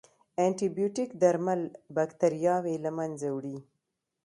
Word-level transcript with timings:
انټيبیوټیک 0.45 1.09
درمل 1.21 1.61
باکتریاوې 1.95 2.75
له 2.85 2.91
منځه 2.97 3.27
وړي. 3.35 3.57